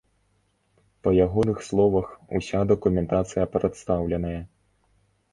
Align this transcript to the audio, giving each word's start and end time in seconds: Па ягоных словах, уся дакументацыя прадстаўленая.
Па 1.07 1.11
ягоных 1.25 1.59
словах, 1.67 2.07
уся 2.39 2.61
дакументацыя 2.71 3.45
прадстаўленая. 3.57 4.41